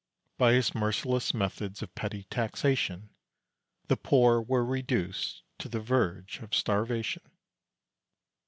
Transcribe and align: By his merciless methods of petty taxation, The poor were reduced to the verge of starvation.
By 0.39 0.53
his 0.53 0.73
merciless 0.73 1.31
methods 1.31 1.83
of 1.83 1.93
petty 1.93 2.23
taxation, 2.31 3.11
The 3.87 3.97
poor 3.97 4.41
were 4.41 4.65
reduced 4.65 5.43
to 5.59 5.69
the 5.69 5.79
verge 5.79 6.39
of 6.39 6.55
starvation. 6.55 7.29